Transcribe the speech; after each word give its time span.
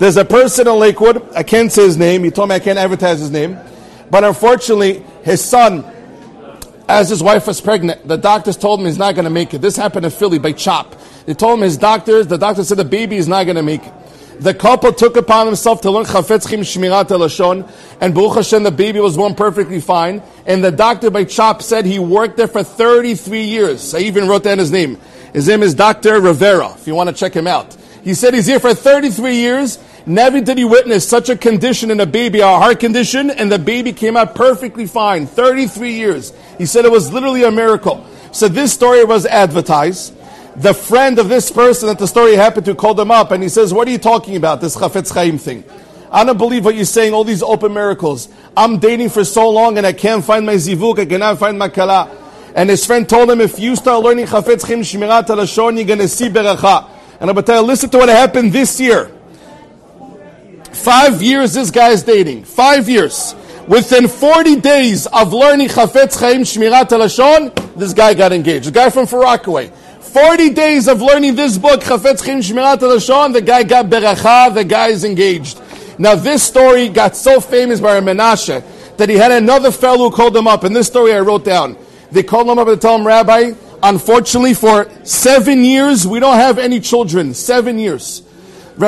There's 0.00 0.16
a 0.16 0.24
person 0.24 0.66
in 0.66 0.76
Lakewood, 0.76 1.22
I 1.34 1.42
can't 1.42 1.70
say 1.70 1.82
his 1.84 1.98
name, 1.98 2.24
he 2.24 2.30
told 2.30 2.48
me 2.48 2.54
I 2.54 2.58
can't 2.58 2.78
advertise 2.78 3.20
his 3.20 3.30
name, 3.30 3.58
but 4.10 4.24
unfortunately, 4.24 5.04
his 5.22 5.44
son, 5.44 5.84
as 6.88 7.10
his 7.10 7.22
wife 7.22 7.46
was 7.46 7.60
pregnant, 7.60 8.08
the 8.08 8.16
doctors 8.16 8.56
told 8.56 8.80
him 8.80 8.86
he's 8.86 8.96
not 8.96 9.14
going 9.14 9.26
to 9.26 9.30
make 9.30 9.52
it. 9.52 9.58
This 9.58 9.76
happened 9.76 10.06
in 10.06 10.10
Philly 10.10 10.38
by 10.38 10.52
CHOP. 10.52 10.96
They 11.26 11.34
told 11.34 11.58
him 11.58 11.64
his 11.64 11.76
doctors, 11.76 12.28
the 12.28 12.38
doctor 12.38 12.64
said 12.64 12.78
the 12.78 12.84
baby 12.86 13.18
is 13.18 13.28
not 13.28 13.44
going 13.44 13.56
to 13.56 13.62
make 13.62 13.86
it. 13.86 13.92
The 14.38 14.54
couple 14.54 14.90
took 14.90 15.18
upon 15.18 15.46
himself 15.46 15.82
to 15.82 15.90
learn 15.90 16.06
Chafetz 16.06 16.48
Chaim 16.48 16.60
Shmirat 16.60 17.08
Lashon, 17.08 17.70
and 18.00 18.14
Baruch 18.14 18.36
Hashem, 18.36 18.62
the 18.62 18.70
baby 18.70 19.00
was 19.00 19.18
born 19.18 19.34
perfectly 19.34 19.82
fine. 19.82 20.22
And 20.46 20.64
the 20.64 20.72
doctor 20.72 21.10
by 21.10 21.24
CHOP 21.24 21.60
said 21.60 21.84
he 21.84 21.98
worked 21.98 22.38
there 22.38 22.48
for 22.48 22.62
33 22.62 23.42
years. 23.42 23.94
I 23.94 23.98
even 23.98 24.26
wrote 24.28 24.44
down 24.44 24.56
his 24.56 24.72
name. 24.72 24.96
His 25.34 25.46
name 25.46 25.62
is 25.62 25.74
Dr. 25.74 26.22
Rivera, 26.22 26.72
if 26.72 26.86
you 26.86 26.94
want 26.94 27.10
to 27.10 27.14
check 27.14 27.34
him 27.34 27.46
out. 27.46 27.76
He 28.02 28.14
said 28.14 28.32
he's 28.32 28.46
here 28.46 28.60
for 28.60 28.72
33 28.72 29.34
years. 29.34 29.78
Never 30.06 30.40
did 30.40 30.58
he 30.58 30.64
witness 30.64 31.06
such 31.06 31.28
a 31.28 31.36
condition 31.36 31.90
in 31.90 32.00
a 32.00 32.06
baby, 32.06 32.40
a 32.40 32.46
heart 32.46 32.80
condition, 32.80 33.30
and 33.30 33.52
the 33.52 33.58
baby 33.58 33.92
came 33.92 34.16
out 34.16 34.34
perfectly 34.34 34.86
fine. 34.86 35.26
33 35.26 35.92
years. 35.92 36.32
He 36.58 36.66
said 36.66 36.84
it 36.84 36.90
was 36.90 37.12
literally 37.12 37.44
a 37.44 37.50
miracle. 37.50 38.06
So 38.32 38.48
this 38.48 38.72
story 38.72 39.04
was 39.04 39.26
advertised. 39.26 40.14
The 40.56 40.74
friend 40.74 41.18
of 41.18 41.28
this 41.28 41.50
person 41.50 41.88
that 41.88 41.98
the 41.98 42.06
story 42.06 42.34
happened 42.34 42.66
to 42.66 42.74
called 42.74 42.98
him 42.98 43.10
up 43.10 43.30
and 43.30 43.42
he 43.42 43.48
says, 43.48 43.72
What 43.72 43.88
are 43.88 43.90
you 43.90 43.98
talking 43.98 44.36
about, 44.36 44.60
this 44.60 44.76
Chafetz 44.76 45.12
Chaim 45.12 45.38
thing? 45.38 45.64
I 46.10 46.24
don't 46.24 46.38
believe 46.38 46.64
what 46.64 46.74
you're 46.74 46.84
saying, 46.84 47.14
all 47.14 47.22
these 47.22 47.42
open 47.42 47.72
miracles. 47.72 48.28
I'm 48.56 48.78
dating 48.78 49.10
for 49.10 49.24
so 49.24 49.48
long 49.48 49.78
and 49.78 49.86
I 49.86 49.92
can't 49.92 50.24
find 50.24 50.44
my 50.44 50.54
zivug, 50.54 50.98
I 50.98 51.06
cannot 51.06 51.38
find 51.38 51.58
my 51.58 51.68
kala. 51.68 52.10
And 52.54 52.68
his 52.68 52.84
friend 52.84 53.08
told 53.08 53.30
him, 53.30 53.40
if 53.40 53.60
you 53.60 53.76
start 53.76 54.02
learning 54.02 54.26
Chafetz 54.26 54.66
Chaim 54.66 54.80
Shmirat 54.80 55.26
Lashon, 55.26 55.76
you're 55.76 55.84
going 55.84 56.00
to 56.00 56.08
see 56.08 56.28
beracha. 56.28 56.88
And 57.20 57.30
I'm 57.30 57.44
tell 57.44 57.62
you, 57.62 57.66
listen 57.66 57.90
to 57.90 57.98
what 57.98 58.08
happened 58.08 58.52
this 58.52 58.80
year. 58.80 59.10
Five 60.72 61.22
years 61.22 61.52
this 61.52 61.70
guy 61.70 61.90
is 61.90 62.02
dating. 62.02 62.44
Five 62.44 62.88
years. 62.88 63.34
Within 63.68 64.08
40 64.08 64.56
days 64.56 65.06
of 65.06 65.32
learning 65.32 65.68
Chafetz 65.68 66.18
Chaim 66.18 66.42
Shmirat 66.42 66.88
Lashon, 66.88 67.74
this 67.76 67.92
guy 67.92 68.14
got 68.14 68.32
engaged. 68.32 68.66
The 68.66 68.72
guy 68.72 68.90
from 68.90 69.06
Far 69.06 69.20
Rockaway. 69.20 69.70
40 70.00 70.50
days 70.50 70.88
of 70.88 71.00
learning 71.00 71.36
this 71.36 71.56
book, 71.56 71.80
Chafetz 71.80 72.24
Chaim 72.24 72.40
Shmirat 72.40 72.78
Lashon, 72.78 73.32
the 73.32 73.40
guy 73.40 73.62
got 73.62 73.86
beracha, 73.86 74.52
the 74.52 74.64
guy 74.64 74.88
is 74.88 75.04
engaged. 75.04 75.60
Now 75.98 76.14
this 76.14 76.42
story 76.42 76.88
got 76.88 77.14
so 77.14 77.40
famous 77.40 77.78
by 77.80 78.00
Menashe 78.00 78.96
that 78.96 79.08
he 79.08 79.16
had 79.16 79.32
another 79.32 79.70
fellow 79.70 80.10
who 80.10 80.16
called 80.16 80.36
him 80.36 80.46
up. 80.46 80.64
And 80.64 80.74
this 80.74 80.86
story 80.86 81.12
I 81.12 81.20
wrote 81.20 81.44
down. 81.44 81.76
They 82.10 82.22
called 82.22 82.48
him 82.48 82.58
up 82.58 82.68
and 82.68 82.80
tell 82.80 82.96
him, 82.96 83.06
Rabbi, 83.06 83.52
unfortunately 83.82 84.54
for 84.54 84.90
seven 85.04 85.62
years, 85.62 86.06
we 86.06 86.20
don't 86.20 86.36
have 86.36 86.58
any 86.58 86.80
children. 86.80 87.34
Seven 87.34 87.78
years. 87.78 88.22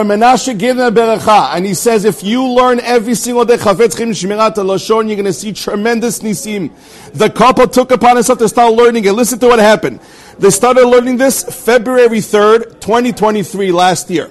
Menashe 0.00 0.58
gave 0.58 0.78
a 0.78 0.90
beracha, 0.90 1.54
and 1.54 1.66
he 1.66 1.74
says, 1.74 2.04
if 2.04 2.22
you 2.22 2.48
learn 2.48 2.80
every 2.80 3.14
single 3.14 3.44
day 3.44 3.56
Chafetz 3.56 3.96
Chaim 3.98 4.10
Shmirat 4.10 4.54
Lashon, 4.54 5.06
you're 5.06 5.16
going 5.16 5.24
to 5.24 5.32
see 5.32 5.52
tremendous 5.52 6.20
nisim. 6.20 6.70
The 7.12 7.28
couple 7.28 7.66
took 7.68 7.90
upon 7.90 8.16
himself 8.16 8.38
to 8.38 8.48
start 8.48 8.72
learning 8.72 9.04
it. 9.04 9.12
Listen 9.12 9.38
to 9.40 9.48
what 9.48 9.58
happened. 9.58 10.00
They 10.38 10.50
started 10.50 10.86
learning 10.86 11.18
this 11.18 11.42
February 11.42 12.18
3rd, 12.18 12.80
2023, 12.80 13.72
last 13.72 14.08
year. 14.08 14.30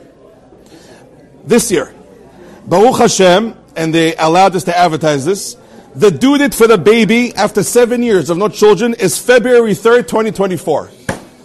This 1.45 1.71
year. 1.71 1.93
Baruch 2.65 2.97
Hashem, 2.97 3.55
and 3.75 3.93
they 3.93 4.15
allowed 4.15 4.55
us 4.55 4.63
to 4.63 4.77
advertise 4.77 5.25
this. 5.25 5.57
The 5.93 6.09
due 6.09 6.37
date 6.37 6.55
for 6.55 6.67
the 6.67 6.77
baby 6.77 7.35
after 7.35 7.63
seven 7.63 8.01
years 8.01 8.29
of 8.29 8.37
no 8.37 8.47
children 8.47 8.93
is 8.95 9.17
February 9.17 9.73
3rd, 9.73 10.07
2024. 10.07 10.89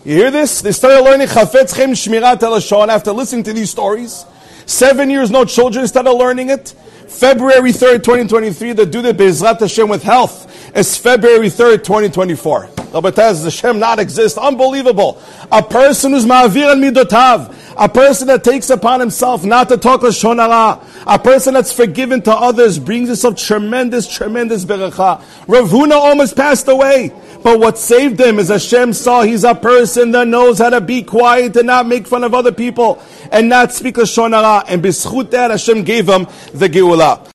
You 0.06 0.14
hear 0.14 0.30
this? 0.30 0.60
They 0.60 0.70
started 0.70 1.02
learning 1.02 1.26
Chafetz 1.26 1.74
Chaim 1.74 1.90
Shmirat 1.90 2.38
Lashon 2.38 2.86
after 2.90 3.10
listening 3.10 3.42
to 3.42 3.52
these 3.52 3.70
stories. 3.70 4.24
Seven 4.64 5.10
years, 5.10 5.32
no 5.32 5.44
children, 5.44 5.84
started 5.88 6.12
learning 6.12 6.48
it. 6.50 6.68
February 7.08 7.72
3rd, 7.72 8.04
2023, 8.04 8.72
the 8.74 8.86
due 8.86 9.02
date 9.02 9.16
Bezrat 9.16 9.58
Hashem 9.58 9.88
with 9.88 10.04
health 10.04 10.76
is 10.76 10.96
February 10.96 11.48
3rd, 11.48 11.82
2024. 11.82 12.70
Does 12.92 13.42
Hashem 13.42 13.80
not 13.80 13.98
exist? 13.98 14.38
Unbelievable. 14.38 15.20
A 15.50 15.60
person 15.60 16.12
who's 16.12 16.24
ma'avir 16.24 16.70
and 16.70 16.84
midotav. 16.84 17.52
A 17.78 17.88
person 17.90 18.28
that 18.28 18.42
takes 18.42 18.70
upon 18.70 19.00
himself 19.00 19.44
not 19.44 19.68
to 19.68 19.76
talk 19.76 20.00
lashon 20.00 20.38
hara. 20.38 20.80
A 21.06 21.18
person 21.18 21.52
that's 21.52 21.72
forgiven 21.72 22.22
to 22.22 22.32
others 22.32 22.78
brings 22.78 23.08
himself 23.08 23.36
tremendous, 23.36 24.08
tremendous 24.08 24.64
beracha. 24.64 25.22
Rav 25.46 25.68
Huna 25.68 25.92
almost 25.92 26.36
passed 26.36 26.68
away. 26.68 27.12
But 27.42 27.60
what 27.60 27.76
saved 27.76 28.18
him 28.18 28.38
is 28.38 28.48
Hashem 28.48 28.94
saw 28.94 29.22
he's 29.22 29.44
a 29.44 29.54
person 29.54 30.12
that 30.12 30.26
knows 30.26 30.58
how 30.58 30.70
to 30.70 30.80
be 30.80 31.02
quiet 31.02 31.54
and 31.56 31.66
not 31.66 31.86
make 31.86 32.06
fun 32.06 32.24
of 32.24 32.32
other 32.32 32.52
people 32.52 33.02
and 33.30 33.50
not 33.50 33.72
speak 33.72 33.96
lashon 33.96 34.32
hara. 34.32 34.64
And 34.66 34.82
bizchut 34.82 35.30
that 35.32 35.50
Hashem 35.50 35.84
gave 35.84 36.08
him 36.08 36.26
the 36.54 36.70
geulah. 36.70 37.30